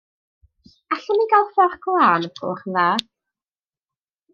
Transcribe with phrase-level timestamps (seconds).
[0.95, 2.87] Allwn ni gael fforc lân os gwelwch yn dda.